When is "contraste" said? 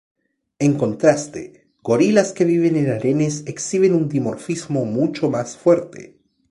0.83-1.67